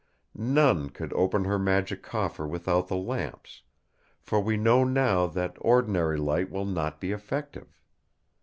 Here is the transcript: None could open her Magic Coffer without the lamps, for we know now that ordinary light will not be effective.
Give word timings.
None 0.33 0.89
could 0.89 1.13
open 1.13 1.43
her 1.43 1.59
Magic 1.59 2.01
Coffer 2.01 2.47
without 2.47 2.87
the 2.87 2.95
lamps, 2.97 3.61
for 4.19 4.41
we 4.41 4.57
know 4.57 4.83
now 4.83 5.27
that 5.27 5.57
ordinary 5.59 6.17
light 6.17 6.49
will 6.49 6.65
not 6.65 6.99
be 6.99 7.11
effective. 7.11 7.79